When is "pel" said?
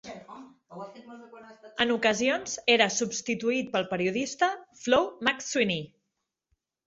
3.75-3.85